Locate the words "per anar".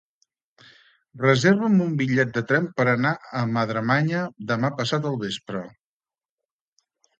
2.79-3.13